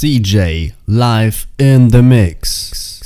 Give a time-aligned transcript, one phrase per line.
[0.00, 2.99] CJ live in the mix.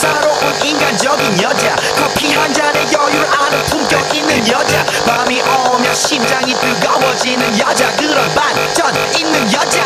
[0.00, 1.76] 사로운 인간적인 여자.
[1.98, 4.82] 커피 한 잔에 여유를 아는 품격 있는 여자.
[5.06, 7.94] 밤이 오면 심장이 뜨거워지는 여자.
[7.96, 9.84] 그런 반전 있는 여자.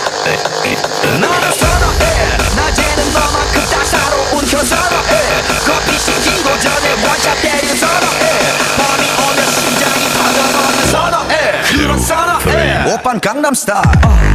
[1.19, 2.39] 너를 선호해.
[2.55, 5.43] 낮에는 너만큼 따사로운 혀 선호해.
[5.67, 8.41] 커피 시키고 전에 원샷 때리는 선호해.
[8.79, 11.63] 밤이 오면 심장이 터져놓는 선호해.
[11.73, 12.93] 그런 선호해.
[12.95, 14.34] 오빤 강남스타일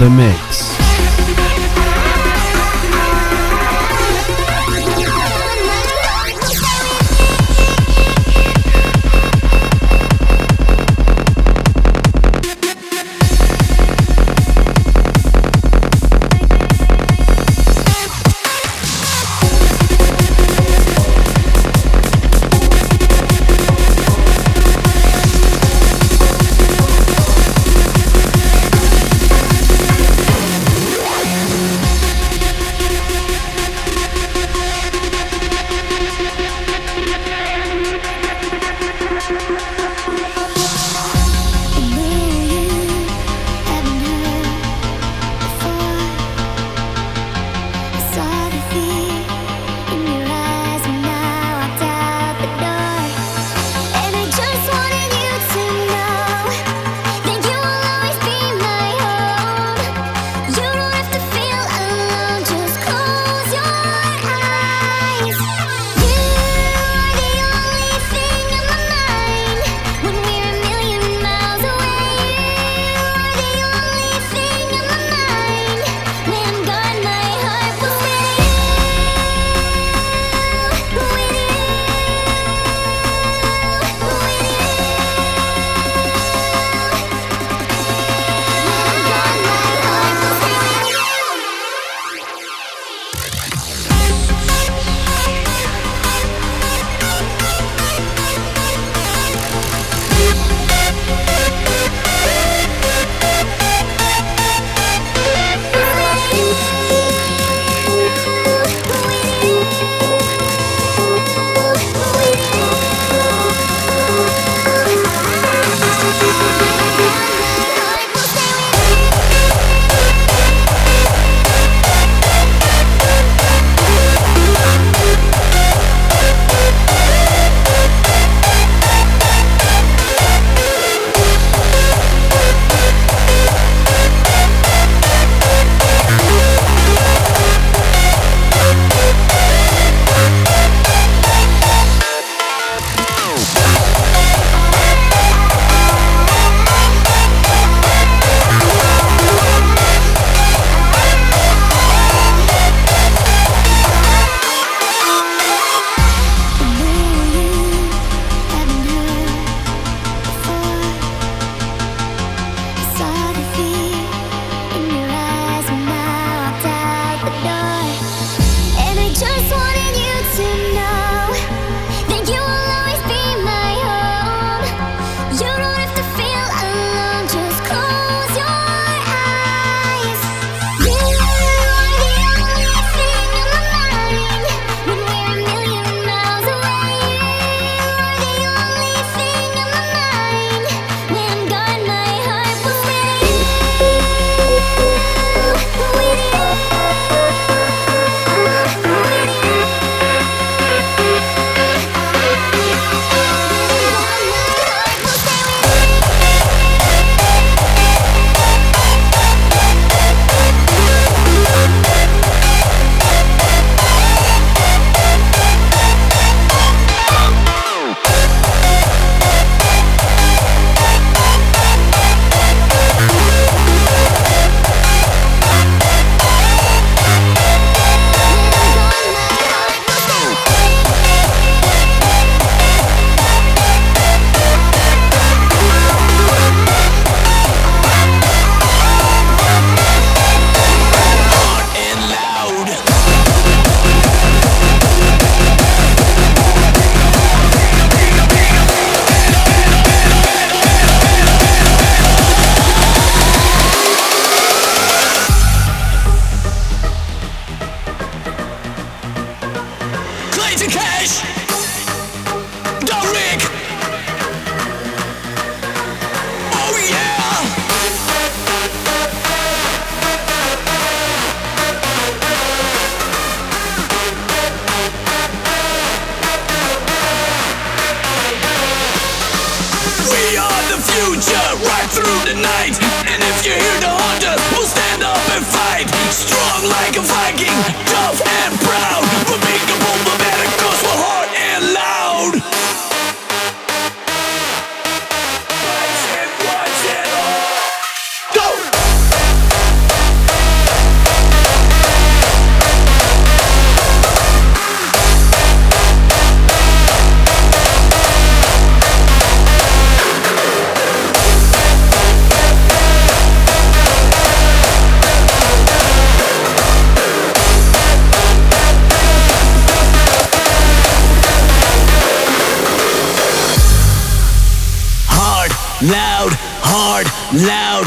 [0.00, 0.39] live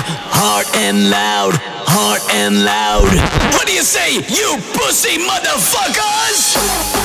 [0.06, 1.54] hard and loud,
[1.88, 3.08] hard and loud.
[3.54, 7.03] What do you say, you pussy motherfuckers?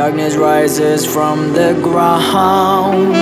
[0.00, 3.14] Darkness rises from the ground,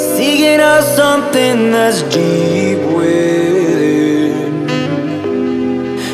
[0.00, 4.66] seeking out something that's deep within,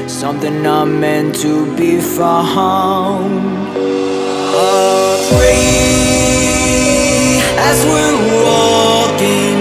[0.09, 3.39] something not meant to be found.
[4.97, 5.77] Afraid
[7.71, 8.19] as we're
[8.49, 9.61] walking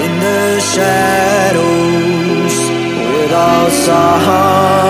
[0.00, 2.54] in the shadows
[3.16, 4.87] without sight.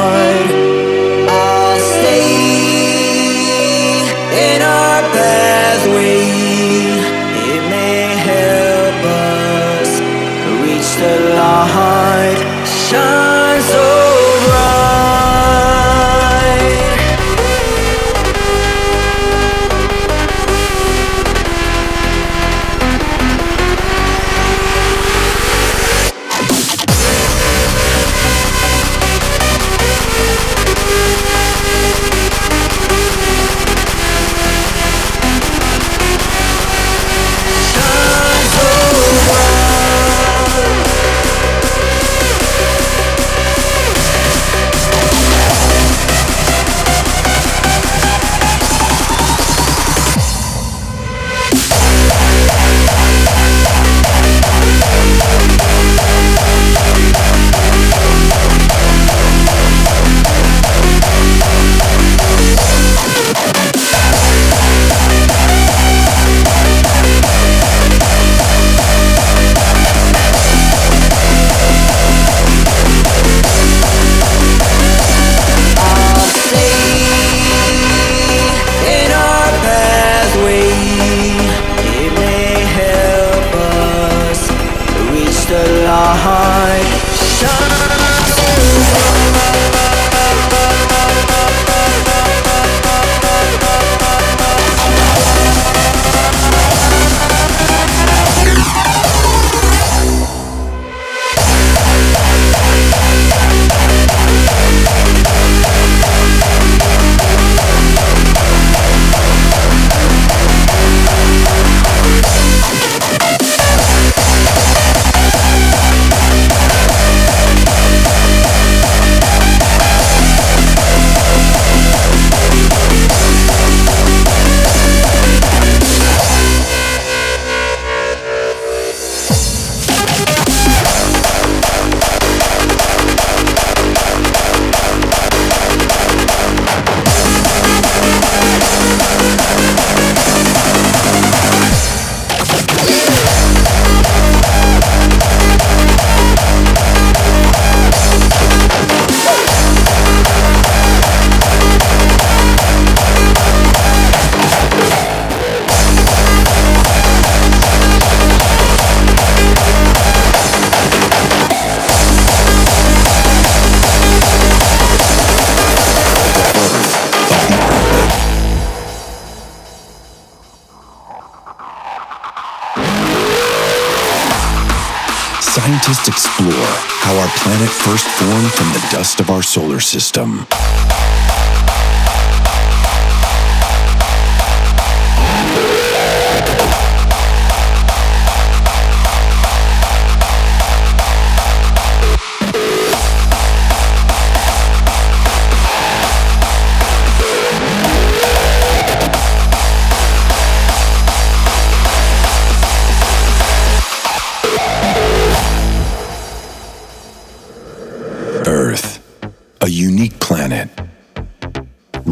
[179.81, 180.58] System.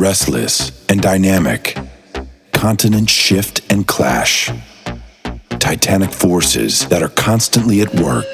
[0.07, 1.77] Restless and dynamic.
[2.53, 4.53] Continents shift and clash.
[5.59, 8.25] Titanic forces that are constantly at work.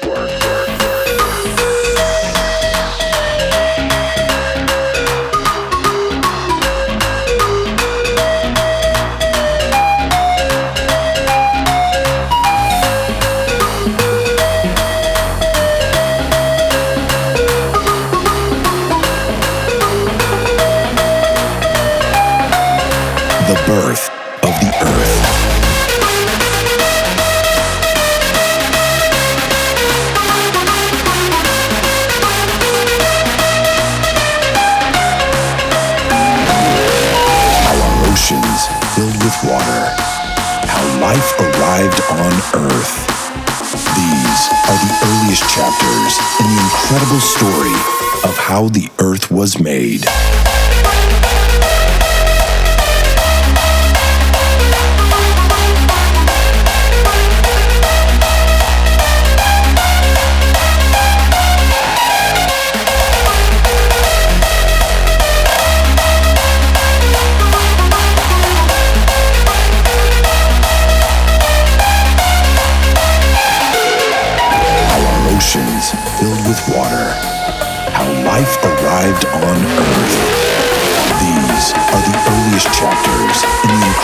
[46.93, 47.73] Incredible story
[48.23, 50.05] of how the earth was made.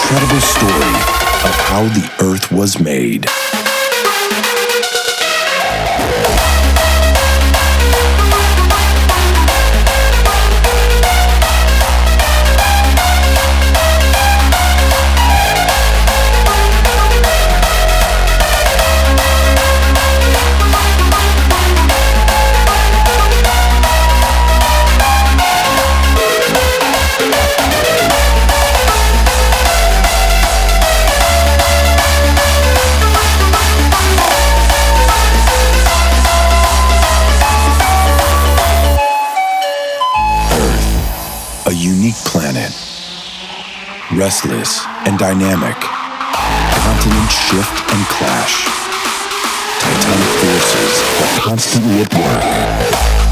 [0.10, 0.72] Incredible story
[1.46, 3.28] of how the Earth was made.
[44.42, 45.76] Restless and dynamic.
[45.76, 48.68] Continents shift and clash.
[49.82, 53.29] Titanic forces are constantly at work.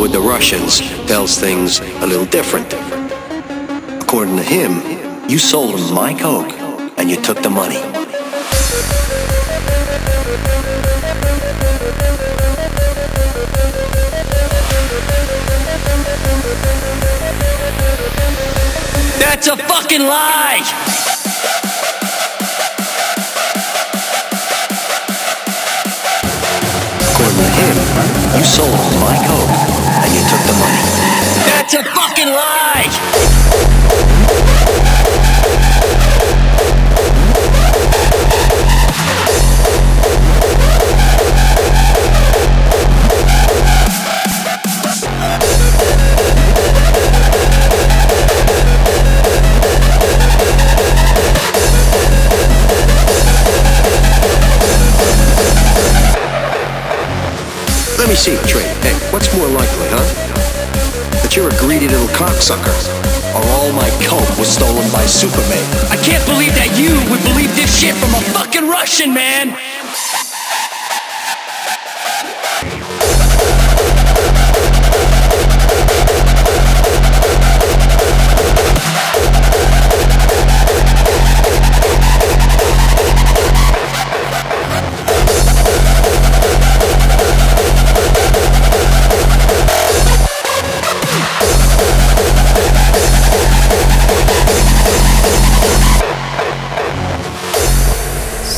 [0.00, 2.72] With the Russians tells things a little different.
[4.02, 6.50] According to him, you sold him my coke
[6.96, 7.82] and you took the money.
[19.20, 20.64] That's a fucking lie!
[27.04, 29.79] According to him, you sold my coke
[30.10, 30.82] and you took the money.
[31.46, 32.88] That's a fucking lie!
[57.98, 58.64] Let me see trade.
[58.82, 59.89] Hey, what's more likely,
[61.30, 62.74] That you're a greedy little cocksucker,
[63.38, 65.62] or all my coke was stolen by Superman.
[65.86, 69.54] I can't believe that you would believe this shit from a fucking Russian, man!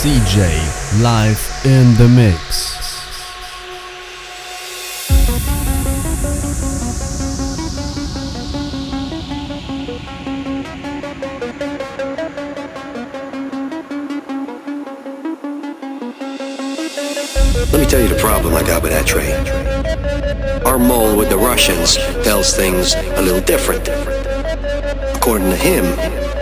[0.02, 2.74] CJ live in the mix.
[17.70, 19.36] Let me tell you the problem I got with that train.
[20.66, 21.94] Our mole with the Russians
[22.24, 23.86] tells things a little different.
[25.16, 25.84] According to him,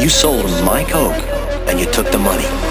[0.00, 1.22] you sold my coke
[1.68, 2.69] and you took the money.